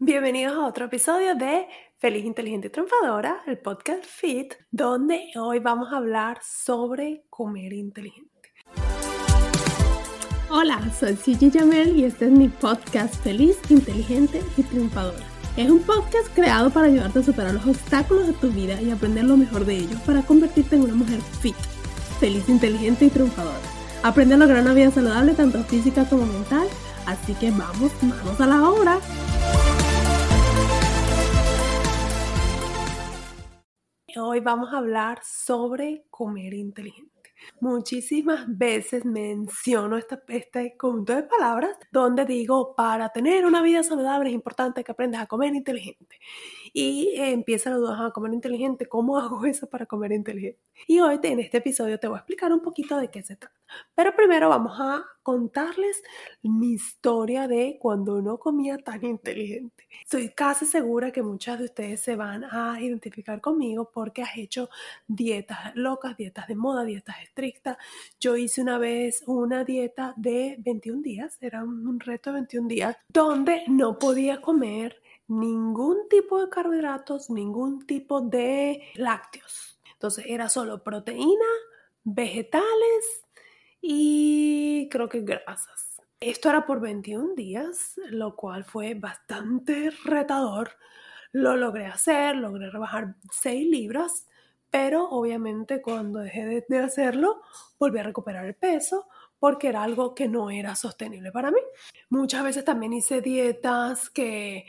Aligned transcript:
Bienvenidos 0.00 0.56
a 0.56 0.64
otro 0.64 0.84
episodio 0.84 1.34
de 1.34 1.66
Feliz, 1.96 2.24
Inteligente 2.24 2.68
y 2.68 2.70
Triunfadora, 2.70 3.42
el 3.48 3.58
podcast 3.58 4.04
Fit, 4.04 4.54
donde 4.70 5.32
hoy 5.34 5.58
vamos 5.58 5.92
a 5.92 5.96
hablar 5.96 6.38
sobre 6.40 7.24
comer 7.28 7.72
inteligente. 7.72 8.54
Hola, 10.50 10.80
soy 10.96 11.16
Gigi 11.16 11.50
Jamel 11.50 11.96
y 11.96 12.04
este 12.04 12.26
es 12.26 12.30
mi 12.30 12.46
podcast 12.46 13.16
Feliz, 13.24 13.58
Inteligente 13.70 14.40
y 14.56 14.62
Triunfadora. 14.62 15.26
Es 15.56 15.68
un 15.68 15.80
podcast 15.80 16.32
creado 16.32 16.70
para 16.70 16.86
ayudarte 16.86 17.18
a 17.18 17.22
superar 17.24 17.54
los 17.54 17.66
obstáculos 17.66 18.28
de 18.28 18.34
tu 18.34 18.50
vida 18.52 18.80
y 18.80 18.92
aprender 18.92 19.24
lo 19.24 19.36
mejor 19.36 19.64
de 19.64 19.78
ellos 19.78 20.00
para 20.02 20.22
convertirte 20.22 20.76
en 20.76 20.82
una 20.82 20.94
mujer 20.94 21.20
fit, 21.40 21.56
feliz, 22.20 22.48
inteligente 22.48 23.06
y 23.06 23.10
triunfadora. 23.10 23.58
Aprende 24.04 24.36
a 24.36 24.38
lograr 24.38 24.62
una 24.62 24.74
vida 24.74 24.92
saludable 24.92 25.34
tanto 25.34 25.60
física 25.64 26.08
como 26.08 26.24
mental, 26.24 26.68
así 27.04 27.34
que 27.34 27.50
vamos, 27.50 27.90
vamos 28.00 28.40
a 28.40 28.46
la 28.46 28.70
obra. 28.70 29.00
Vamos 34.40 34.72
a 34.72 34.78
hablar 34.78 35.20
sobre 35.24 36.04
comer 36.10 36.54
inteligente. 36.54 37.18
Muchísimas 37.60 38.44
veces 38.48 39.04
menciono 39.04 39.96
este, 39.96 40.18
este 40.28 40.76
conjunto 40.76 41.14
de 41.14 41.22
palabras 41.22 41.76
donde 41.92 42.24
digo, 42.24 42.74
para 42.74 43.10
tener 43.10 43.46
una 43.46 43.62
vida 43.62 43.82
saludable 43.82 44.28
es 44.30 44.34
importante 44.34 44.82
que 44.84 44.92
aprendas 44.92 45.22
a 45.22 45.26
comer 45.26 45.54
inteligente. 45.54 46.18
Y 46.72 47.12
empieza 47.16 47.70
la 47.70 47.76
duda, 47.76 48.06
a 48.06 48.12
comer 48.12 48.32
inteligente, 48.34 48.86
¿cómo 48.86 49.18
hago 49.18 49.44
eso 49.44 49.68
para 49.68 49.86
comer 49.86 50.12
inteligente? 50.12 50.60
Y 50.86 51.00
hoy 51.00 51.18
en 51.22 51.40
este 51.40 51.58
episodio 51.58 51.98
te 51.98 52.08
voy 52.08 52.16
a 52.16 52.20
explicar 52.20 52.52
un 52.52 52.60
poquito 52.60 52.96
de 52.96 53.10
qué 53.10 53.22
se 53.22 53.36
trata. 53.36 53.57
Pero 53.94 54.14
primero 54.14 54.48
vamos 54.48 54.78
a 54.80 55.04
contarles 55.22 56.02
mi 56.42 56.72
historia 56.72 57.46
de 57.48 57.78
cuando 57.80 58.22
no 58.22 58.38
comía 58.38 58.78
tan 58.78 59.04
inteligente. 59.04 59.86
Estoy 60.02 60.30
casi 60.30 60.64
segura 60.64 61.10
que 61.10 61.22
muchas 61.22 61.58
de 61.58 61.66
ustedes 61.66 62.00
se 62.00 62.16
van 62.16 62.44
a 62.44 62.80
identificar 62.80 63.40
conmigo 63.40 63.90
porque 63.92 64.22
has 64.22 64.36
hecho 64.36 64.70
dietas 65.06 65.74
locas, 65.74 66.16
dietas 66.16 66.48
de 66.48 66.54
moda, 66.54 66.84
dietas 66.84 67.16
estrictas. 67.22 67.76
Yo 68.18 68.36
hice 68.36 68.62
una 68.62 68.78
vez 68.78 69.22
una 69.26 69.64
dieta 69.64 70.14
de 70.16 70.56
21 70.60 71.02
días, 71.02 71.36
era 71.40 71.62
un 71.62 72.00
reto 72.00 72.30
de 72.30 72.40
21 72.40 72.68
días, 72.68 72.96
donde 73.08 73.64
no 73.68 73.98
podía 73.98 74.40
comer 74.40 75.02
ningún 75.28 76.08
tipo 76.08 76.40
de 76.40 76.48
carbohidratos, 76.48 77.30
ningún 77.30 77.86
tipo 77.86 78.20
de 78.20 78.82
lácteos. 78.94 79.78
Entonces 79.92 80.24
era 80.28 80.48
solo 80.48 80.82
proteína, 80.82 81.46
vegetales 82.04 83.26
y 83.80 84.88
creo 84.90 85.08
que 85.08 85.20
grasas. 85.20 86.00
Esto 86.20 86.50
era 86.50 86.66
por 86.66 86.80
21 86.80 87.34
días, 87.34 87.94
lo 88.10 88.34
cual 88.34 88.64
fue 88.64 88.94
bastante 88.94 89.90
retador. 90.04 90.72
Lo 91.30 91.56
logré 91.56 91.86
hacer, 91.86 92.36
logré 92.36 92.70
rebajar 92.70 93.14
6 93.30 93.70
libras, 93.70 94.26
pero 94.70 95.08
obviamente 95.08 95.80
cuando 95.80 96.18
dejé 96.18 96.64
de, 96.68 96.78
hacerlo, 96.78 97.42
volví 97.78 97.98
a 97.98 98.02
recuperar 98.02 98.44
el 98.46 98.54
peso 98.54 99.06
porque 99.38 99.68
era 99.68 99.84
algo 99.84 100.14
que 100.14 100.26
no 100.28 100.50
era 100.50 100.74
sostenible 100.74 101.30
para 101.30 101.50
mí. 101.52 101.60
Muchas 102.10 102.42
veces 102.42 102.64
también 102.64 102.92
hice 102.92 103.20
dietas 103.20 104.10
que 104.10 104.66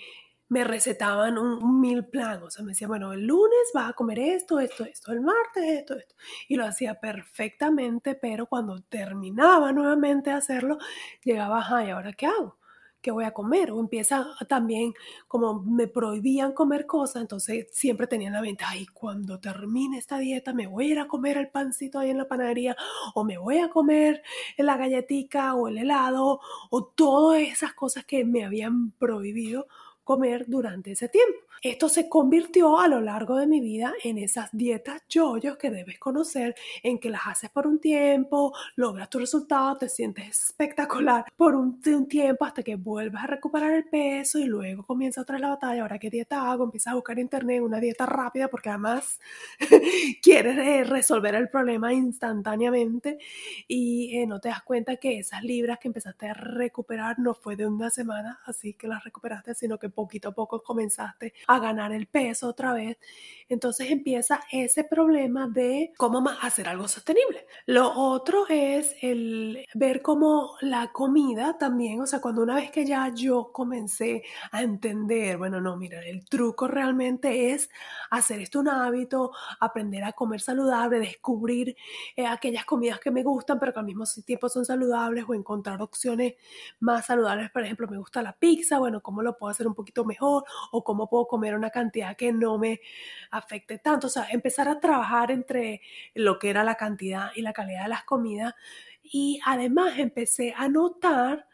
me 0.50 0.64
recetaban 0.64 1.38
un, 1.38 1.80
mil 1.80 2.06
plan, 2.06 2.44
o 2.44 2.50
sea, 2.50 2.66
me 2.66 2.72
decía, 2.72 2.88
bueno, 2.88 3.14
el 3.14 3.26
lunes 3.26 3.72
vas 3.74 3.92
a 3.92 3.94
comer 3.94 4.20
esto, 4.20 4.60
esto, 4.60 4.84
esto, 4.84 5.12
el 5.12 5.22
martes 5.22 5.64
esto, 5.64 5.96
esto, 5.96 6.16
y 6.48 6.56
lo 6.56 6.66
hacía 6.66 7.00
perfectamente, 7.00 8.16
pero 8.16 8.48
cuando 8.48 8.82
terminaba 8.82 9.72
nuevamente 9.72 10.32
de 10.32 10.38
hacerlo, 10.38 10.78
llegaba, 11.24 11.64
ay, 11.70 11.92
¿ahora 11.92 12.14
qué 12.14 12.26
hago? 12.26 12.58
¿Qué 13.02 13.12
voy 13.12 13.24
a 13.24 13.32
comer? 13.32 13.72
O 13.72 13.80
empieza 13.80 14.26
también, 14.50 14.94
como 15.28 15.62
me 15.64 15.88
prohibían 15.88 16.52
comer 16.52 16.86
cosas, 16.86 17.22
entonces 17.22 17.68
siempre 17.72 18.08
tenía 18.08 18.28
en 18.28 18.34
la 18.34 18.42
mente, 18.42 18.66
ay, 18.68 18.88
cuando 18.88 19.40
termine 19.40 19.98
esta 19.98 20.18
dieta 20.18 20.54
me 20.54 20.68
voy 20.68 20.88
a 20.88 20.92
ir 20.94 21.00
a 21.00 21.08
comer 21.08 21.38
el 21.38 21.50
pancito 21.50 22.00
ahí 22.00 22.10
en 22.10 22.18
la 22.18 22.28
panadería, 22.28 22.76
o 23.14 23.24
me 23.24 23.38
voy 23.38 23.60
a 23.60 23.70
comer 23.70 24.22
la 24.58 24.76
galletica 24.78 25.54
o 25.54 25.68
el 25.70 25.78
helado, 25.78 26.42
o 26.72 26.86
todas 26.86 27.42
esas 27.42 27.74
cosas 27.74 28.04
que 28.04 28.26
me 28.26 28.44
habían 28.44 28.92
prohibido 28.92 29.68
comer 30.10 30.46
durante 30.48 30.94
ese 30.94 31.08
tiempo. 31.08 31.38
Esto 31.62 31.88
se 31.88 32.10
convirtió 32.10 32.80
a 32.80 32.88
lo 32.88 33.00
largo 33.00 33.36
de 33.36 33.46
mi 33.46 33.60
vida 33.60 33.94
en 34.04 34.18
esas 34.18 34.50
dietas 34.52 35.04
yoyos 35.08 35.58
que 35.58 35.70
debes 35.70 36.00
conocer, 36.00 36.56
en 36.82 36.98
que 36.98 37.10
las 37.10 37.28
haces 37.28 37.52
por 37.52 37.68
un 37.68 37.80
tiempo, 37.80 38.52
logras 38.76 39.08
tu 39.10 39.20
resultado, 39.20 39.78
te 39.78 39.88
sientes 39.88 40.46
espectacular 40.46 41.26
por 41.36 41.54
un, 41.54 41.80
tiempo 42.08 42.46
hasta 42.46 42.64
que 42.64 42.76
vuelvas 42.76 43.26
a 43.26 43.28
recuperar 43.28 43.72
el 43.74 43.84
peso 43.86 44.40
y 44.40 44.46
luego 44.46 44.84
comienza 44.84 45.22
otra 45.22 45.34
vez 45.34 45.42
la 45.42 45.50
batalla. 45.50 45.84
Ahora, 45.84 46.00
¿qué 46.00 46.10
dieta 46.10 46.50
hago? 46.50 46.64
Empiezas 46.64 46.94
a 46.94 46.96
buscar 46.96 47.18
en 47.18 47.24
internet 47.24 47.62
una 47.62 47.80
dieta 47.80 48.08
rápida 48.08 48.48
porque 48.48 48.70
además 48.70 49.20
quieres 50.24 50.58
eh, 50.58 50.86
resolver 50.86 51.36
el 51.36 51.50
problema 51.50 51.94
instantáneamente 51.94 53.20
y 53.68 54.18
eh, 54.18 54.26
no 54.26 54.40
te 54.40 54.50
das 54.50 54.64
cuenta 54.64 54.96
que 54.96 55.20
esas 55.20 55.44
libras 55.44 55.78
que 55.78 55.90
empezaste 55.90 56.30
a 56.30 56.34
recuperar 56.34 57.20
no 57.20 57.36
fue 57.36 57.56
de 57.56 57.68
una 57.68 57.92
semana, 57.92 58.40
así 58.46 58.74
que 58.74 58.88
las 58.88 59.04
recuperaste, 59.04 59.54
sino 59.54 59.78
que 59.78 59.99
poquito 60.00 60.30
a 60.30 60.32
poco 60.32 60.62
comenzaste 60.64 61.34
a 61.48 61.60
ganar 61.60 61.92
el 61.92 62.08
peso 62.08 62.48
otra 62.48 62.74
vez. 62.74 62.98
Entonces 63.50 63.90
empieza 63.90 64.42
ese 64.52 64.84
problema 64.84 65.48
de 65.48 65.92
cómo 65.98 66.24
hacer 66.42 66.70
algo 66.70 66.88
sostenible. 66.88 67.48
Lo 67.66 67.92
otro 67.94 68.46
es 68.48 68.96
el 69.02 69.66
ver 69.74 70.04
cómo 70.04 70.56
la 70.62 70.92
comida 70.92 71.58
también, 71.58 72.00
o 72.00 72.06
sea, 72.06 72.22
cuando 72.22 72.44
una 72.44 72.56
vez 72.56 72.70
que 72.70 72.86
ya 72.86 73.12
yo 73.14 73.52
comencé 73.52 74.24
a 74.52 74.62
entender, 74.62 75.38
bueno, 75.38 75.60
no, 75.60 75.78
mira, 75.78 76.00
el 76.06 76.26
truco 76.26 76.68
realmente 76.68 77.52
es 77.52 77.70
hacer 78.12 78.40
esto 78.40 78.60
un 78.60 78.70
hábito, 78.70 79.32
aprender 79.60 80.04
a 80.04 80.14
comer 80.14 80.42
saludable, 80.42 81.00
descubrir 81.00 81.76
eh, 82.16 82.28
aquellas 82.28 82.66
comidas 82.66 83.00
que 83.00 83.10
me 83.10 83.24
gustan, 83.24 83.60
pero 83.60 83.74
que 83.74 83.80
al 83.80 83.86
mismo 83.86 84.06
tiempo 84.26 84.48
son 84.48 84.64
saludables 84.64 85.26
o 85.28 85.34
encontrar 85.34 85.82
opciones 85.82 86.36
más 86.80 87.08
saludables. 87.08 87.50
Por 87.50 87.64
ejemplo, 87.64 87.88
me 87.88 87.98
gusta 87.98 88.22
la 88.22 88.34
pizza, 88.34 88.78
bueno, 88.78 89.02
¿cómo 89.02 89.24
lo 89.24 89.38
puedo 89.38 89.50
hacer 89.50 89.68
un 89.68 89.74
poquito 89.74 89.89
mejor? 90.06 90.44
O 90.72 90.84
cómo 90.84 91.08
puedo 91.10 91.28
comer 91.28 91.56
una 91.56 91.70
cantidad 91.70 92.16
que 92.16 92.32
no 92.32 92.58
me 92.58 92.82
afecte 93.32 93.80
tanto. 93.80 94.08
O 94.08 94.10
sea, 94.10 94.28
empezar 94.32 94.68
a 94.68 94.80
trabajar 94.80 95.32
entre 95.32 95.82
lo 96.14 96.40
que 96.40 96.50
era 96.50 96.64
la 96.64 96.76
cantidad 96.76 97.30
y 97.36 97.42
la 97.42 97.54
calidad 97.54 97.84
de 97.84 97.90
las 97.90 98.04
comidas. 98.04 98.54
Y 99.04 99.40
además 99.46 99.98
empecé 99.98 100.54
a 100.56 100.68
notar 100.70 101.48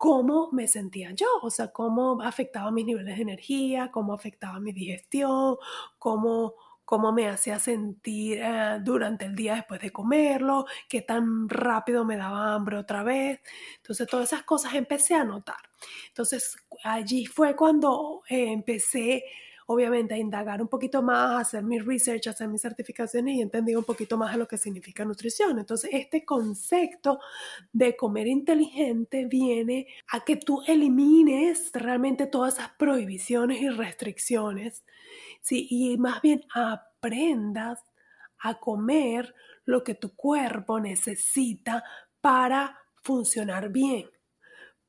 cómo 0.00 0.48
me 0.50 0.66
sentía 0.66 1.12
yo, 1.12 1.26
o 1.42 1.50
sea, 1.50 1.68
cómo 1.72 2.22
afectaba 2.22 2.70
mis 2.70 2.86
niveles 2.86 3.16
de 3.16 3.22
energía, 3.22 3.90
cómo 3.92 4.14
afectaba 4.14 4.58
mi 4.58 4.72
digestión, 4.72 5.56
cómo, 5.98 6.54
cómo 6.90 7.12
me 7.12 7.28
hacía 7.28 7.60
sentir 7.60 8.40
eh, 8.42 8.80
durante 8.82 9.24
el 9.24 9.36
día 9.36 9.54
después 9.54 9.80
de 9.80 9.92
comerlo, 9.92 10.66
qué 10.88 11.02
tan 11.02 11.48
rápido 11.48 12.04
me 12.04 12.16
daba 12.16 12.52
hambre 12.52 12.78
otra 12.78 13.04
vez. 13.04 13.38
Entonces, 13.76 14.08
todas 14.08 14.32
esas 14.32 14.42
cosas 14.42 14.74
empecé 14.74 15.14
a 15.14 15.22
notar. 15.22 15.70
Entonces, 16.08 16.56
allí 16.82 17.26
fue 17.26 17.54
cuando 17.54 18.22
eh, 18.28 18.50
empecé 18.50 19.22
obviamente 19.66 20.14
a 20.14 20.18
indagar 20.18 20.60
un 20.60 20.66
poquito 20.66 21.00
más, 21.00 21.30
a 21.30 21.38
hacer 21.38 21.62
mi 21.62 21.78
research, 21.78 22.26
a 22.26 22.30
hacer 22.30 22.48
mis 22.48 22.60
certificaciones 22.60 23.36
y 23.36 23.40
entendí 23.40 23.76
un 23.76 23.84
poquito 23.84 24.18
más 24.18 24.32
de 24.32 24.38
lo 24.38 24.48
que 24.48 24.58
significa 24.58 25.04
nutrición. 25.04 25.60
Entonces, 25.60 25.90
este 25.92 26.24
concepto 26.24 27.20
de 27.72 27.94
comer 27.94 28.26
inteligente 28.26 29.26
viene 29.26 29.86
a 30.08 30.24
que 30.24 30.34
tú 30.34 30.60
elimines 30.66 31.70
realmente 31.72 32.26
todas 32.26 32.54
esas 32.54 32.70
prohibiciones 32.70 33.62
y 33.62 33.68
restricciones, 33.68 34.82
¿sí? 35.40 35.66
y 35.70 35.96
más 35.98 36.22
bien 36.22 36.44
aprendas 36.54 37.80
a 38.38 38.58
comer 38.58 39.34
lo 39.64 39.84
que 39.84 39.94
tu 39.94 40.14
cuerpo 40.14 40.80
necesita 40.80 41.84
para 42.20 42.78
funcionar 43.02 43.70
bien 43.70 44.08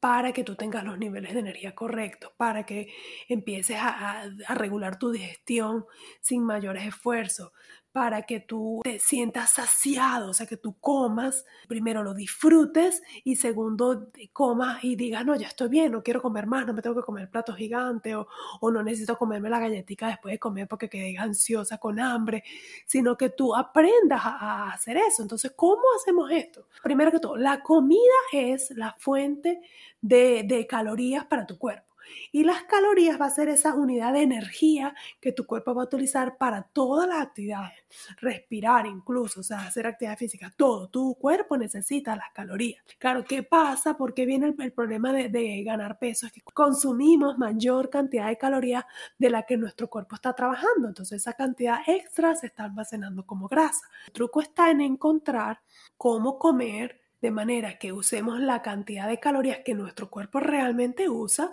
para 0.01 0.33
que 0.33 0.43
tú 0.43 0.55
tengas 0.55 0.83
los 0.83 0.97
niveles 0.97 1.33
de 1.35 1.41
energía 1.41 1.75
correctos, 1.75 2.31
para 2.35 2.65
que 2.65 2.91
empieces 3.29 3.77
a, 3.79 4.27
regular 4.55 4.97
tu 4.97 5.11
digestión 5.11 5.85
sin 6.21 6.43
mayores 6.43 6.87
esfuerzos, 6.87 7.51
para 7.91 8.21
que 8.23 8.39
tú 8.39 8.81
te 8.83 8.99
sientas 8.99 9.51
saciado, 9.51 10.29
o 10.29 10.33
sea, 10.33 10.45
que 10.45 10.57
tú 10.57 10.77
comas, 10.79 11.45
primero 11.67 12.03
lo 12.03 12.13
disfrutes 12.13 13.03
y 13.23 13.35
segundo 13.35 14.09
comas 14.31 14.83
y 14.83 14.95
digas, 14.95 15.25
no, 15.25 15.35
ya 15.35 15.47
estoy 15.47 15.67
bien, 15.67 15.91
no 15.91 16.01
quiero 16.01 16.21
comer 16.21 16.47
más, 16.47 16.65
no 16.65 16.73
me 16.73 16.81
tengo 16.81 16.95
que 16.95 17.05
comer 17.05 17.29
plato 17.29 17.53
gigante 17.53 18.15
o, 18.15 18.27
no 18.61 18.81
necesito 18.83 19.17
comerme 19.17 19.49
la 19.49 19.59
galletita 19.59 20.07
después 20.07 20.33
de 20.33 20.39
comer 20.39 20.67
porque 20.67 20.89
quedé 20.89 21.17
ansiosa 21.17 21.77
con 21.77 21.99
hambre, 21.99 22.43
sino 22.85 23.17
que 23.17 23.29
tú 23.29 23.53
aprendas 23.53 24.21
a, 24.23 24.71
hacer 24.71 24.97
eso. 24.97 25.21
Entonces, 25.21 25.51
¿cómo 25.55 25.81
hacemos 25.97 26.31
esto? 26.31 26.67
Primero 26.81 27.11
que 27.11 27.19
todo, 27.19 27.35
la 27.35 27.61
comida 27.61 27.99
es 28.31 28.71
la 28.71 28.95
fuente 28.97 29.61
de 30.01 30.65
calorías 30.69 31.25
para 31.25 31.45
tu 31.45 31.57
cuerpo. 31.57 31.90
Y 32.31 32.43
las 32.43 32.63
calorías 32.63 33.19
va 33.19 33.25
a 33.25 33.29
ser 33.29 33.49
esa 33.49 33.75
unidad 33.75 34.13
de 34.13 34.21
energía 34.21 34.95
que 35.19 35.31
tu 35.31 35.45
cuerpo 35.45 35.75
va 35.75 35.83
a 35.83 35.85
utilizar 35.85 36.37
para 36.37 36.63
todas 36.63 37.07
las 37.07 37.21
actividades. 37.21 37.77
Respirar 38.17 38.85
incluso, 38.85 39.41
o 39.41 39.43
sea, 39.43 39.67
hacer 39.67 39.87
actividad 39.87 40.17
física, 40.17 40.53
todo. 40.55 40.89
Tu 40.89 41.15
cuerpo 41.15 41.57
necesita 41.57 42.15
las 42.15 42.31
calorías. 42.33 42.83
Claro, 42.99 43.23
¿qué 43.23 43.43
pasa? 43.43 43.97
Porque 43.97 44.25
viene 44.25 44.53
el, 44.57 44.71
problema 44.73 45.11
de, 45.13 45.29
de, 45.29 45.63
ganar 45.63 45.99
peso. 45.99 46.25
Es 46.25 46.31
que 46.31 46.41
consumimos 46.41 47.37
mayor 47.37 47.89
cantidad 47.89 48.27
de 48.27 48.37
calorías 48.37 48.85
de 49.17 49.29
la 49.29 49.43
que 49.43 49.57
nuestro 49.57 49.89
cuerpo 49.89 50.15
está 50.15 50.33
trabajando. 50.33 50.87
Entonces 50.87 51.21
esa 51.21 51.33
cantidad 51.33 51.79
extra 51.87 52.35
se 52.35 52.47
está 52.47 52.63
almacenando 52.65 53.25
como 53.25 53.47
grasa. 53.47 53.87
El 54.07 54.13
truco 54.13 54.41
está 54.41 54.71
en 54.71 54.81
encontrar 54.81 55.61
cómo 55.97 56.39
comer 56.39 57.01
de 57.21 57.31
manera 57.31 57.77
que 57.77 57.93
usemos 57.93 58.39
la 58.39 58.61
cantidad 58.61 59.07
de 59.07 59.19
calorías 59.19 59.59
que 59.63 59.75
nuestro 59.75 60.09
cuerpo 60.09 60.39
realmente 60.39 61.07
usa 61.09 61.51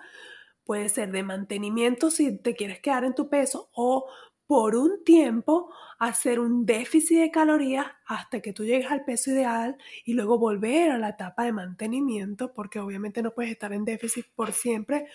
puede 0.69 0.91
ser 0.91 1.13
de 1.13 1.23
mantenimiento 1.23 2.11
si 2.11 2.37
te 2.37 2.55
quieres 2.55 2.81
quedar 2.81 3.03
en 3.05 3.15
tu 3.15 3.31
peso 3.31 3.71
o 3.73 4.05
por 4.47 4.77
un 4.77 5.03
tiempo 5.03 5.73
hacer 5.99 6.39
un 6.39 6.67
déficit 6.67 7.21
de 7.21 7.31
calorías 7.31 7.87
hasta 8.05 8.43
que 8.43 8.53
tú 8.53 8.65
llegues 8.65 8.91
al 8.91 9.03
peso 9.07 9.31
ideal 9.31 9.79
y 10.05 10.13
luego 10.13 10.39
volver 10.39 10.91
a 10.91 10.99
la 10.99 11.09
etapa 11.09 11.45
de 11.45 11.55
mantenimiento, 11.55 12.53
porque 12.53 12.81
obviamente 12.81 13.23
no 13.23 13.33
puedes 13.33 13.51
estar 13.51 13.73
en 13.73 13.87
déficit 13.87 14.27
por 14.35 14.53
siempre, 14.53 15.07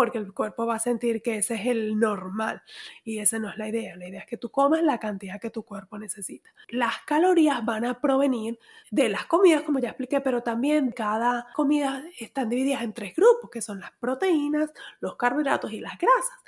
porque 0.00 0.16
el 0.16 0.32
cuerpo 0.32 0.64
va 0.64 0.76
a 0.76 0.78
sentir 0.78 1.20
que 1.20 1.36
ese 1.36 1.56
es 1.56 1.66
el 1.66 2.00
normal 2.00 2.62
y 3.04 3.18
esa 3.18 3.38
no 3.38 3.50
es 3.50 3.58
la 3.58 3.68
idea. 3.68 3.96
La 3.96 4.08
idea 4.08 4.20
es 4.20 4.26
que 4.26 4.38
tú 4.38 4.50
comas 4.50 4.82
la 4.82 4.98
cantidad 4.98 5.38
que 5.38 5.50
tu 5.50 5.62
cuerpo 5.62 5.98
necesita. 5.98 6.48
Las 6.70 7.02
calorías 7.04 7.62
van 7.66 7.84
a 7.84 8.00
provenir 8.00 8.58
de 8.90 9.10
las 9.10 9.26
comidas, 9.26 9.60
como 9.60 9.78
ya 9.78 9.90
expliqué, 9.90 10.22
pero 10.22 10.42
también 10.42 10.90
cada 10.90 11.48
comida 11.54 12.02
están 12.18 12.48
divididas 12.48 12.80
en 12.82 12.94
tres 12.94 13.14
grupos, 13.14 13.50
que 13.50 13.60
son 13.60 13.78
las 13.78 13.90
proteínas, 14.00 14.72
los 15.00 15.16
carbohidratos 15.16 15.70
y 15.70 15.80
las 15.80 15.98
grasas. 15.98 16.38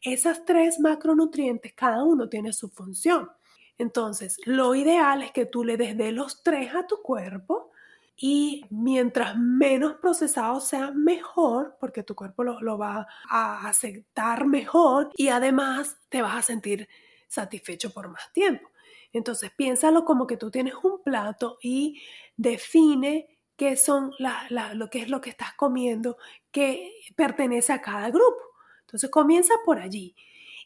Esas 0.00 0.46
tres 0.46 0.80
macronutrientes, 0.80 1.74
cada 1.74 2.04
uno 2.04 2.30
tiene 2.30 2.54
su 2.54 2.70
función. 2.70 3.30
Entonces, 3.76 4.40
lo 4.46 4.74
ideal 4.74 5.22
es 5.22 5.32
que 5.32 5.44
tú 5.44 5.62
le 5.62 5.76
des 5.76 5.94
de 5.94 6.10
los 6.10 6.42
tres 6.42 6.74
a 6.74 6.86
tu 6.86 7.02
cuerpo 7.02 7.70
y 8.16 8.64
mientras 8.70 9.36
menos 9.36 9.94
procesado 9.94 10.60
sea 10.60 10.92
mejor, 10.92 11.76
porque 11.80 12.02
tu 12.02 12.14
cuerpo 12.14 12.44
lo, 12.44 12.78
va 12.78 13.06
a 13.28 13.68
aceptar 13.68 14.46
mejor 14.46 15.10
y 15.16 15.28
además 15.28 15.98
te 16.08 16.22
vas 16.22 16.36
a 16.36 16.42
sentir 16.42 16.88
satisfecho 17.28 17.92
por 17.92 18.08
más 18.08 18.32
tiempo. 18.32 18.70
Entonces, 19.12 19.50
piénsalo 19.56 20.04
como 20.04 20.26
que 20.26 20.36
tú 20.36 20.50
tienes 20.50 20.74
un 20.82 21.02
plato 21.02 21.58
y 21.62 22.02
define 22.36 23.28
qué 23.56 23.76
son 23.76 24.12
lo 24.18 24.90
que 24.90 25.00
es 25.00 25.08
lo 25.08 25.20
que 25.20 25.30
estás 25.30 25.54
comiendo 25.54 26.16
que 26.50 26.92
pertenece 27.16 27.72
a 27.72 27.80
cada 27.80 28.10
grupo. 28.10 28.42
Entonces, 28.82 29.10
comienza 29.10 29.54
por 29.64 29.78
allí 29.78 30.14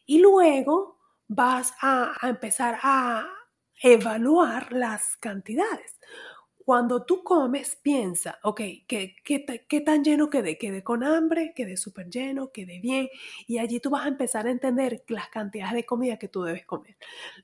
y 0.05 0.19
luego 0.19 0.99
vas 1.27 1.73
a, 1.81 2.13
empezar 2.23 2.79
a 2.81 3.27
evaluar 3.81 4.73
las 4.73 5.15
cantidades. 5.17 5.99
Cuando 6.69 7.01
tú 7.01 7.23
comes, 7.23 7.79
piensa, 7.81 8.37
ok, 8.43 8.61
¿qué, 8.85 9.15
qué, 9.23 9.81
tan 9.81 10.03
lleno 10.03 10.29
quedé? 10.29 10.59
¿Quedé 10.59 10.83
con 10.83 11.03
hambre? 11.03 11.51
¿Quedé 11.55 11.75
súper 11.77 12.11
lleno? 12.11 12.51
¿Quedé 12.51 12.79
bien? 12.79 13.09
Y 13.47 13.57
allí 13.57 13.79
tú 13.79 13.89
vas 13.89 14.05
a 14.05 14.07
empezar 14.07 14.45
a 14.45 14.51
entender 14.51 15.03
las 15.07 15.29
cantidades 15.29 15.73
de 15.73 15.85
comida 15.87 16.19
que 16.19 16.27
tú 16.27 16.43
debes 16.43 16.67
comer. 16.67 16.95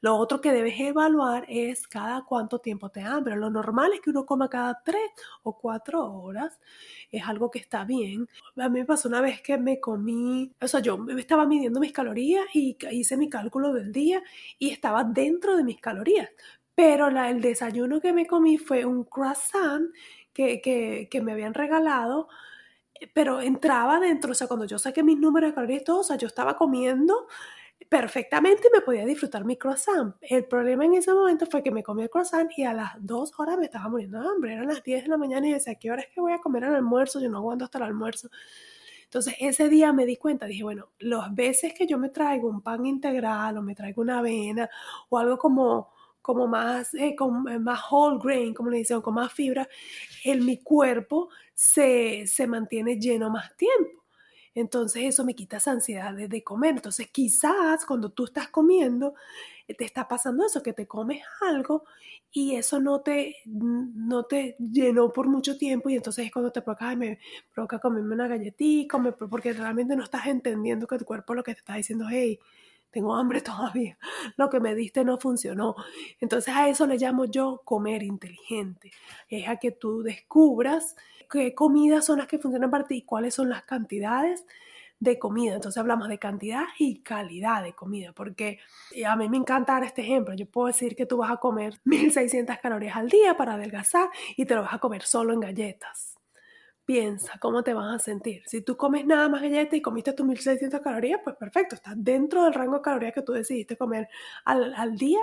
Lo 0.01 0.15
otro 0.17 0.41
que 0.41 0.51
debes 0.51 0.79
evaluar 0.79 1.43
es 1.49 1.87
cada 1.87 2.23
cuánto 2.23 2.59
tiempo 2.59 2.91
te 2.91 3.01
hambre. 3.01 3.35
Lo 3.35 3.49
normal 3.49 3.93
es 3.95 4.01
que 4.01 4.11
uno 4.11 4.27
coma 4.27 4.47
cada 4.47 4.83
tres 4.85 5.09
o 5.41 5.57
cuatro 5.57 6.05
horas. 6.05 6.59
Es 7.11 7.23
algo 7.23 7.49
que 7.49 7.57
está 7.57 7.83
bien. 7.83 8.29
A 8.57 8.69
mí 8.69 8.81
me 8.81 8.85
pasó 8.85 9.07
una 9.09 9.21
vez 9.21 9.41
que 9.41 9.57
me 9.57 9.79
comí, 9.79 10.53
o 10.61 10.67
sea, 10.67 10.81
yo 10.81 10.99
me 10.99 11.19
estaba 11.19 11.47
midiendo 11.47 11.79
mis 11.79 11.93
calorías 11.93 12.45
y 12.53 12.77
hice 12.91 13.17
mi 13.17 13.27
cálculo 13.27 13.73
del 13.73 13.91
día 13.91 14.21
y 14.59 14.69
estaba 14.69 15.03
dentro 15.03 15.57
de 15.57 15.63
mis 15.63 15.81
calorías 15.81 16.29
pero 16.75 17.07
el 17.07 17.41
desayuno 17.41 18.01
que 18.01 18.13
me 18.13 18.27
comí 18.27 18.57
fue 18.57 18.85
un 18.85 19.05
croissant 19.05 19.89
que, 20.33 20.61
que, 21.09 21.21
me 21.21 21.31
habían 21.31 21.53
regalado, 21.53 22.27
pero 23.13 23.39
entraba 23.39 23.99
dentro, 23.99 24.31
o 24.31 24.35
sea, 24.35 24.47
cuando 24.47 24.65
yo 24.65 24.77
saqué 24.77 25.01
mis 25.01 25.17
números 25.17 25.51
de 25.51 25.55
calorías 25.55 25.81
y 25.81 25.85
todo, 25.85 25.99
o 26.01 26.03
sea, 26.03 26.17
yo 26.17 26.27
estaba 26.27 26.57
comiendo 26.57 27.27
perfectamente 27.89 28.67
y 28.67 28.75
me 28.75 28.81
podía 28.81 29.05
disfrutar 29.05 29.45
mi 29.45 29.57
croissant. 29.57 30.15
El 30.21 30.45
problema 30.45 30.85
en 30.85 30.95
ese 30.95 31.13
momento 31.13 31.45
fue 31.45 31.63
que 31.63 31.71
me 31.71 31.83
comí 31.83 32.03
el 32.03 32.09
croissant 32.09 32.51
y 32.57 32.63
a 32.63 32.73
las 32.73 32.93
dos 32.99 33.31
horas 33.37 33.57
me 33.57 33.65
estaba 33.65 33.87
muriendo 33.89 34.19
de 34.19 34.27
hambre. 34.27 34.53
Eran 34.53 34.67
las 34.67 34.83
10 34.83 35.03
de 35.03 35.09
la 35.09 35.17
mañana 35.17 35.47
y 35.47 35.53
decía, 35.53 35.75
¿qué 35.75 35.91
hora 35.91 36.01
es 36.01 36.09
que 36.13 36.19
voy 36.19 36.33
a 36.33 36.39
comer 36.39 36.65
al 36.65 36.75
almuerzo? 36.75 37.21
Yo 37.21 37.29
no 37.29 37.37
aguanto 37.37 37.65
hasta 37.65 37.77
el 37.77 37.85
almuerzo. 37.85 38.29
Entonces 39.05 39.35
ese 39.39 39.69
día 39.69 39.93
me 39.93 40.05
di 40.05 40.17
cuenta, 40.17 40.45
dije, 40.45 40.63
bueno, 40.63 40.89
las 40.99 41.33
veces 41.33 41.73
que 41.73 41.87
yo 41.87 41.97
me 41.97 42.09
traigo 42.09 42.49
un 42.49 42.61
pan 42.61 42.85
integral 42.85 43.57
o 43.57 43.61
me 43.61 43.75
traigo 43.75 44.01
una 44.01 44.19
avena 44.19 44.69
o 45.09 45.17
algo 45.17 45.37
como 45.37 45.94
como 46.25 46.47
más, 46.47 46.95
eh, 46.95 47.15
con, 47.15 47.47
eh, 47.47 47.59
más 47.59 47.81
whole 47.91 48.17
grain, 48.19 48.51
como 48.51 48.71
le 48.71 48.79
dicen, 48.79 48.99
con 48.99 49.13
más 49.13 49.31
fibra, 49.31 49.69
en 50.23 50.43
mi 50.43 50.57
cuerpo 50.57 51.29
se, 51.53 52.25
se 52.25 52.47
mantiene 52.47 52.99
lleno 52.99 53.29
más 53.29 53.55
tiempo. 53.55 54.03
Entonces 54.55 55.03
eso 55.03 55.23
me 55.23 55.35
quita 55.35 55.57
esa 55.57 55.73
ansiedad 55.73 56.15
de, 56.15 56.43
comer. 56.43 56.77
Entonces 56.77 57.09
quizás 57.11 57.85
cuando 57.85 58.09
tú 58.09 58.23
estás 58.25 58.47
comiendo, 58.47 59.13
eh, 59.67 59.75
te 59.75 59.85
está 59.85 60.07
pasando 60.07 60.43
eso, 60.47 60.63
que 60.63 60.73
te 60.73 60.87
comes 60.87 61.21
algo 61.41 61.83
y 62.31 62.55
eso 62.55 62.79
no 62.79 63.01
te, 63.01 63.35
no 63.45 64.23
te 64.23 64.55
llenó 64.57 65.13
por 65.13 65.27
mucho 65.27 65.59
tiempo 65.59 65.91
y 65.91 65.95
entonces 65.95 66.25
es 66.25 66.31
cuando 66.31 66.51
te 66.51 66.63
provoca, 66.63 66.95
me 66.95 67.19
provoca 67.53 67.77
comerme 67.77 68.15
una 68.15 68.27
galletita, 68.27 68.97
porque 69.29 69.53
realmente 69.53 69.95
no 69.95 70.03
estás 70.03 70.25
entendiendo 70.25 70.87
que 70.87 70.97
tu 70.97 71.05
cuerpo 71.05 71.35
lo 71.35 71.43
que 71.43 71.53
te 71.53 71.59
está 71.59 71.75
diciendo, 71.75 72.07
hey, 72.09 72.39
tengo 72.91 73.15
hambre 73.15 73.41
todavía, 73.41 73.97
lo 74.37 74.49
que 74.49 74.59
me 74.59 74.75
diste 74.75 75.03
no 75.03 75.17
funcionó. 75.17 75.75
Entonces 76.19 76.53
a 76.55 76.69
eso 76.69 76.87
le 76.87 76.97
llamo 76.97 77.25
yo 77.25 77.61
comer 77.65 78.03
inteligente. 78.03 78.91
Es 79.27 79.47
a 79.47 79.57
que 79.57 79.71
tú 79.71 80.03
descubras 80.03 80.95
qué 81.29 81.53
comidas 81.53 82.05
son 82.05 82.19
las 82.19 82.27
que 82.27 82.39
funcionan 82.39 82.71
para 82.71 82.85
ti 82.85 82.97
y 82.97 83.01
cuáles 83.01 83.35
son 83.35 83.49
las 83.49 83.63
cantidades 83.63 84.45
de 84.99 85.19
comida. 85.19 85.55
Entonces 85.55 85.77
hablamos 85.79 86.07
de 86.07 86.19
cantidad 86.19 86.63
y 86.79 87.01
calidad 87.01 87.63
de 87.63 87.73
comida, 87.73 88.13
porque 88.13 88.59
a 89.05 89.15
mí 89.15 89.29
me 89.29 89.37
encanta 89.37 89.73
dar 89.73 89.83
este 89.83 90.01
ejemplo. 90.01 90.33
Yo 90.33 90.45
puedo 90.45 90.67
decir 90.67 90.95
que 90.95 91.05
tú 91.05 91.17
vas 91.17 91.31
a 91.31 91.37
comer 91.37 91.79
1600 91.83 92.57
calorías 92.59 92.95
al 92.95 93.09
día 93.09 93.35
para 93.35 93.55
adelgazar 93.55 94.09
y 94.37 94.45
te 94.45 94.55
lo 94.55 94.61
vas 94.61 94.73
a 94.73 94.79
comer 94.79 95.03
solo 95.03 95.33
en 95.33 95.41
galletas 95.41 96.14
piensa 96.85 97.37
cómo 97.39 97.63
te 97.63 97.73
vas 97.73 97.95
a 97.95 97.99
sentir. 97.99 98.43
Si 98.45 98.61
tú 98.61 98.77
comes 98.77 99.05
nada 99.05 99.27
más 99.27 99.41
galletas 99.41 99.73
y 99.73 99.81
comiste 99.81 100.13
tus 100.13 100.25
1600 100.25 100.79
calorías, 100.81 101.19
pues 101.23 101.35
perfecto, 101.35 101.75
estás 101.75 101.95
dentro 101.97 102.43
del 102.43 102.53
rango 102.53 102.75
de 102.75 102.81
calorías 102.81 103.13
que 103.13 103.23
tú 103.23 103.33
decidiste 103.33 103.75
comer 103.75 104.07
al, 104.45 104.97
día, 104.97 105.21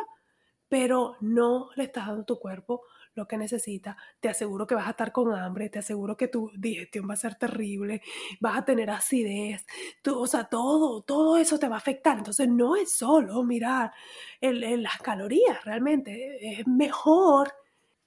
pero 0.69 1.17
no 1.21 1.71
le 1.77 1.85
estás 1.85 2.07
dando 2.07 2.23
a 2.23 2.27
tu 2.27 2.39
cuerpo 2.39 2.83
lo 3.15 3.29
que 3.29 3.37
necesita. 3.37 3.97
Te 4.21 4.29
aseguro 4.29 4.67
que 4.67 4.75
vas 4.75 4.87
a 4.87 4.91
estar 4.91 5.13
con 5.13 5.33
hambre, 5.35 5.69
te 5.69 5.79
aseguro 5.79 6.17
que 6.17 6.29
tu 6.29 6.51
digestión 6.57 7.09
va 7.09 7.15
a 7.15 7.19
ser 7.19 7.37
terrible, 7.37 8.03
vas 8.41 8.59
a 8.59 8.65
tener 8.65 8.91
acidez, 8.91 9.65
tú, 10.03 10.19
o 10.19 10.27
sea, 10.27 10.45
todo, 10.45 11.03
todo 11.03 11.37
eso 11.37 11.59
te 11.59 11.69
va 11.69 11.77
a 11.77 11.79
afectar. 11.79 12.19
Entonces 12.19 12.49
no 12.49 12.75
es 12.75 12.97
solo 12.97 13.43
mirar 13.45 13.93
las 14.41 14.99
calorías, 14.99 15.65
realmente 15.65 16.59
es 16.61 16.67
mejor 16.67 17.53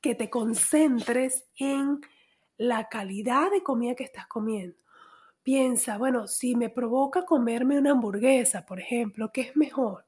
que 0.01 0.15
te 0.15 0.29
concentres 0.29 1.45
en 1.57 2.01
la 2.57 2.89
calidad 2.89 3.51
de 3.51 3.63
comida 3.63 3.95
que 3.95 4.03
estás 4.03 4.27
comiendo. 4.27 4.77
Piensa, 5.43 5.97
bueno, 5.97 6.27
si 6.27 6.55
me 6.55 6.69
provoca 6.69 7.25
comerme 7.25 7.77
una 7.77 7.91
hamburguesa, 7.91 8.65
por 8.65 8.79
ejemplo, 8.79 9.31
¿qué 9.31 9.41
es 9.41 9.55
mejor? 9.55 10.05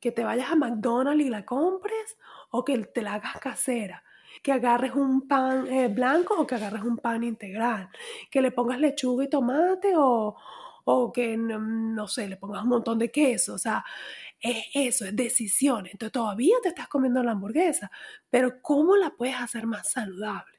¿Que 0.00 0.12
te 0.12 0.24
vayas 0.24 0.50
a 0.50 0.56
McDonald's 0.56 1.24
y 1.24 1.28
la 1.30 1.44
compres 1.44 2.16
o 2.50 2.64
que 2.64 2.78
te 2.78 3.02
la 3.02 3.14
hagas 3.14 3.38
casera? 3.38 4.02
que 4.42 4.52
agarres 4.52 4.94
un 4.94 5.28
pan 5.28 5.66
eh, 5.68 5.88
blanco 5.88 6.34
o 6.38 6.46
que 6.46 6.56
agarres 6.56 6.82
un 6.82 6.98
pan 6.98 7.22
integral, 7.22 7.88
que 8.30 8.42
le 8.42 8.50
pongas 8.50 8.80
lechuga 8.80 9.24
y 9.24 9.30
tomate 9.30 9.94
o, 9.96 10.36
o 10.84 11.12
que, 11.12 11.36
no, 11.36 12.08
sé, 12.08 12.28
le 12.28 12.36
pongas 12.36 12.62
un 12.62 12.70
montón 12.70 12.98
de 12.98 13.10
queso, 13.10 13.54
o 13.54 13.58
sea, 13.58 13.84
es 14.40 14.66
eso, 14.74 15.06
es 15.06 15.16
decisión. 15.16 15.86
Entonces 15.86 16.12
todavía 16.12 16.56
te 16.62 16.68
estás 16.70 16.88
comiendo 16.88 17.22
la 17.22 17.32
hamburguesa, 17.32 17.90
pero 18.28 18.60
¿cómo 18.60 18.96
la 18.96 19.10
puedes 19.10 19.36
hacer 19.36 19.66
más 19.66 19.90
saludable? 19.90 20.53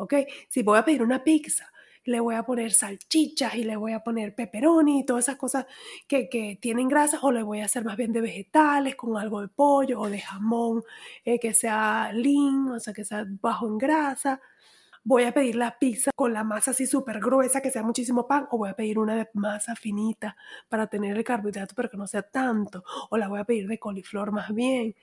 ¿Ok? 0.00 0.14
Si 0.48 0.62
voy 0.62 0.78
a 0.78 0.84
pedir 0.84 1.02
una 1.02 1.22
pizza, 1.22 1.70
le 2.04 2.20
voy 2.20 2.34
a 2.34 2.42
poner 2.42 2.72
salchichas 2.72 3.54
y 3.54 3.64
le 3.64 3.76
voy 3.76 3.92
a 3.92 4.00
poner 4.00 4.34
pepperoni 4.34 5.00
y 5.00 5.04
todas 5.04 5.24
esas 5.26 5.36
cosas 5.36 5.66
que, 6.08 6.28
que 6.28 6.58
tienen 6.60 6.88
grasas 6.88 7.20
o 7.22 7.30
le 7.30 7.42
voy 7.42 7.60
a 7.60 7.66
hacer 7.66 7.84
más 7.84 7.96
bien 7.96 8.12
de 8.12 8.22
vegetales 8.22 8.96
con 8.96 9.16
algo 9.18 9.42
de 9.42 9.48
pollo 9.48 10.00
o 10.00 10.08
de 10.08 10.20
jamón 10.20 10.82
eh, 11.24 11.38
que 11.38 11.52
sea 11.52 12.10
lean, 12.12 12.68
o 12.68 12.80
sea, 12.80 12.94
que 12.94 13.04
sea 13.04 13.26
bajo 13.40 13.66
en 13.68 13.78
grasa. 13.78 14.40
Voy 15.04 15.24
a 15.24 15.32
pedir 15.32 15.56
la 15.56 15.78
pizza 15.78 16.10
con 16.14 16.32
la 16.32 16.44
masa 16.44 16.72
así 16.72 16.86
súper 16.86 17.20
gruesa, 17.20 17.60
que 17.62 17.70
sea 17.70 17.82
muchísimo 17.82 18.26
pan, 18.26 18.46
o 18.50 18.58
voy 18.58 18.70
a 18.70 18.74
pedir 18.76 18.98
una 18.98 19.26
masa 19.34 19.74
finita 19.76 20.36
para 20.68 20.86
tener 20.88 21.16
el 21.16 21.24
carbohidrato, 21.24 21.74
pero 21.74 21.90
que 21.90 21.96
no 21.96 22.06
sea 22.06 22.22
tanto, 22.22 22.84
o 23.10 23.16
la 23.16 23.28
voy 23.28 23.40
a 23.40 23.44
pedir 23.44 23.66
de 23.66 23.78
coliflor 23.78 24.30
más 24.32 24.54
bien. 24.54 24.94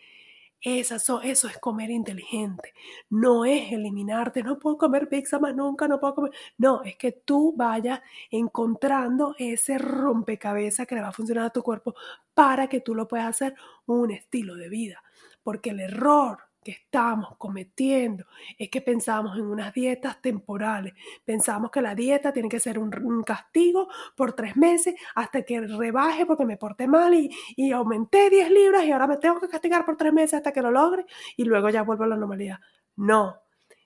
Eso, 0.61 1.21
eso 1.21 1.47
es 1.47 1.57
comer 1.59 1.91
inteligente. 1.91 2.73
No 3.09 3.45
es 3.45 3.71
eliminarte, 3.71 4.41
no 4.41 4.57
puedo 4.57 4.77
comer 4.77 5.07
pizza 5.07 5.39
más 5.39 5.55
nunca, 5.55 5.87
no 5.87 5.99
puedo 5.99 6.15
comer. 6.15 6.31
No, 6.57 6.81
es 6.83 6.95
que 6.97 7.11
tú 7.11 7.53
vayas 7.55 8.01
encontrando 8.31 9.35
ese 9.37 9.77
rompecabezas 9.77 10.87
que 10.87 10.95
le 10.95 11.01
va 11.01 11.09
a 11.09 11.13
funcionar 11.13 11.45
a 11.45 11.49
tu 11.51 11.61
cuerpo 11.61 11.95
para 12.33 12.67
que 12.67 12.81
tú 12.81 12.95
lo 12.95 13.07
puedas 13.07 13.27
hacer 13.27 13.55
un 13.85 14.11
estilo 14.11 14.55
de 14.55 14.69
vida. 14.69 15.03
Porque 15.43 15.69
el 15.69 15.79
error 15.79 16.39
que 16.67 16.73
estamos 16.73 17.37
cometiendo 17.37 18.25
es 18.57 18.69
que 18.69 18.81
pensamos 18.81 19.37
en 19.37 19.45
unas 19.45 19.73
dietas 19.73 20.21
temporales. 20.21 20.93
Pensamos 21.23 21.71
que 21.71 21.81
la 21.81 21.95
dieta 21.95 22.33
tiene 22.33 22.49
que 22.49 22.59
ser 22.59 22.77
un, 22.77 23.23
castigo 23.23 23.87
por 24.17 24.33
tres 24.33 24.57
meses 24.57 24.95
hasta 25.15 25.43
que 25.43 25.61
rebaje 25.61 26.25
porque 26.25 26.43
me 26.43 26.57
porté 26.57 26.85
mal 26.85 27.13
y, 27.13 27.33
y, 27.55 27.71
aumenté 27.71 28.29
10 28.29 28.51
libras 28.51 28.83
y 28.83 28.91
ahora 28.91 29.07
me 29.07 29.15
tengo 29.15 29.39
que 29.39 29.47
castigar 29.47 29.85
por 29.85 29.95
tres 29.95 30.11
meses 30.11 30.33
hasta 30.33 30.51
que 30.51 30.61
lo 30.61 30.69
logre 30.69 31.05
y 31.37 31.45
luego 31.45 31.69
ya 31.69 31.83
vuelvo 31.83 32.03
a 32.03 32.07
la 32.07 32.17
normalidad. 32.17 32.59
No, 32.97 33.37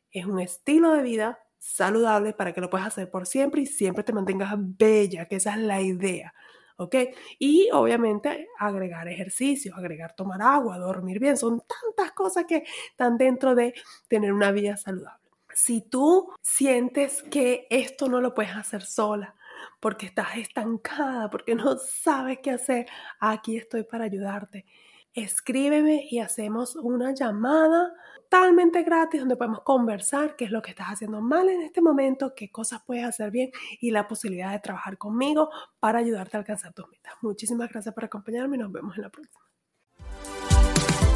es 0.09 0.25
un 0.25 0.39
estilo 0.39 0.93
de 0.93 1.03
vida 1.03 1.37
saludable 1.59 2.33
para 2.33 2.51
que 2.51 2.61
lo 2.61 2.71
puedas 2.71 2.87
hacer 2.87 3.11
por 3.11 3.27
siempre 3.27 3.61
y 3.61 3.67
siempre 3.67 4.03
te 4.03 4.11
mantengas 4.11 4.55
bella, 4.57 5.27
que 5.27 5.35
esa 5.35 5.51
es 5.51 5.59
la 5.59 5.81
idea. 5.81 6.33
¿Ok? 6.77 6.95
Y 7.39 7.69
obviamente 7.71 8.47
agregar 8.59 9.07
ejercicio, 9.07 9.75
agregar 9.75 10.15
tomar 10.15 10.41
agua, 10.41 10.77
dormir 10.77 11.19
bien, 11.19 11.37
son 11.37 11.61
tantas 11.61 12.11
cosas 12.13 12.45
que 12.47 12.63
están 12.89 13.17
dentro 13.17 13.55
de 13.55 13.73
tener 14.07 14.33
una 14.33 14.51
vida 14.51 14.77
saludable. 14.77 15.19
Si 15.53 15.81
tú 15.81 16.31
sientes 16.41 17.23
que 17.23 17.67
esto 17.69 18.07
no 18.07 18.21
lo 18.21 18.33
puedes 18.33 18.55
hacer 18.55 18.83
sola, 18.83 19.35
porque 19.79 20.05
estás 20.05 20.37
estancada, 20.37 21.29
porque 21.29 21.55
no 21.55 21.77
sabes 21.77 22.39
qué 22.41 22.51
hacer, 22.51 22.87
aquí 23.19 23.57
estoy 23.57 23.83
para 23.83 24.05
ayudarte 24.05 24.65
escríbeme 25.13 26.07
y 26.09 26.19
hacemos 26.19 26.75
una 26.75 27.13
llamada 27.13 27.93
totalmente 28.31 28.83
gratis 28.83 29.19
donde 29.19 29.35
podemos 29.35 29.61
conversar 29.61 30.37
qué 30.37 30.45
es 30.45 30.51
lo 30.51 30.61
que 30.61 30.71
estás 30.71 30.87
haciendo 30.87 31.19
mal 31.19 31.49
en 31.49 31.61
este 31.63 31.81
momento, 31.81 32.33
qué 32.33 32.49
cosas 32.49 32.81
puedes 32.85 33.03
hacer 33.03 33.29
bien 33.29 33.51
y 33.81 33.91
la 33.91 34.07
posibilidad 34.07 34.53
de 34.53 34.59
trabajar 34.59 34.97
conmigo 34.97 35.49
para 35.81 35.99
ayudarte 35.99 36.37
a 36.37 36.39
alcanzar 36.39 36.73
tus 36.73 36.87
metas. 36.87 37.13
Muchísimas 37.21 37.69
gracias 37.69 37.93
por 37.93 38.05
acompañarme 38.05 38.55
y 38.55 38.59
nos 38.59 38.71
vemos 38.71 38.95
en 38.95 39.03
la 39.03 39.09
próxima. 39.09 39.43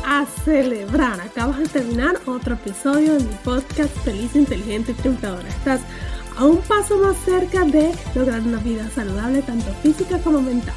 A 0.05 0.25
celebrar, 0.43 1.21
acabas 1.21 1.59
de 1.59 1.67
terminar 1.67 2.15
otro 2.25 2.55
episodio 2.55 3.13
de 3.13 3.23
mi 3.23 3.33
podcast 3.45 3.95
Feliz, 3.99 4.35
Inteligente 4.35 4.91
y 4.91 4.95
Triunfadora. 4.95 5.47
Estás 5.47 5.81
a 6.37 6.45
un 6.45 6.61
paso 6.63 6.97
más 6.97 7.15
cerca 7.23 7.63
de 7.63 7.93
lograr 8.13 8.41
una 8.41 8.59
vida 8.59 8.89
saludable 8.89 9.41
tanto 9.41 9.71
física 9.75 10.19
como 10.19 10.41
mental. 10.41 10.75